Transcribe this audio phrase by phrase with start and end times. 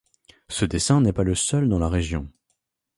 [0.49, 2.27] Ce dessin n'est pas le seul dans la région.